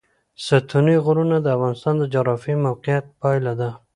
[0.45, 3.69] ستوني غرونه د افغانستان د جغرافیایي موقیعت پایله ده.